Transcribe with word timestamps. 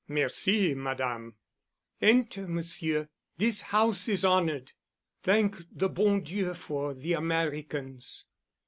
"Merci, 0.07 0.73
Madame." 0.73 1.35
"Enter, 2.01 2.47
Monsieur—this 2.47 3.61
house 3.61 4.07
is 4.07 4.25
honored. 4.25 4.71
Thank 5.21 5.57
the 5.71 5.89
bon 5.89 6.21
Dieu 6.23 6.55
for 6.55 6.95
the 6.95 7.13
Americans." 7.13 8.25